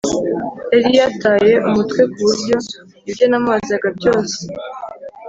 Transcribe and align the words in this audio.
Yari 0.71 0.89
yataye 0.99 1.53
umutwe 1.69 2.01
ku 2.11 2.19
buryo 2.27 2.57
ibyo 3.09 3.25
namubazaga 3.27 3.87
byose 3.97 4.39